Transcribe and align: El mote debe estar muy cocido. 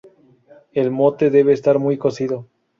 El 0.73 0.89
mote 0.89 1.29
debe 1.29 1.53
estar 1.53 1.77
muy 1.77 1.95
cocido. 1.99 2.47